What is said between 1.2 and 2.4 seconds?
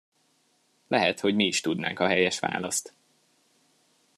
mi is tudnánk a helyes